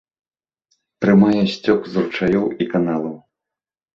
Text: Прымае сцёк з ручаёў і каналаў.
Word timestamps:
Прымае 1.05 1.43
сцёк 1.53 1.81
з 1.91 2.05
ручаёў 2.05 2.45
і 2.65 2.69
каналаў. 2.75 3.13